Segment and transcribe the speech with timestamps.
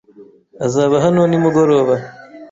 [0.65, 1.93] Azaba hano nimugoroba.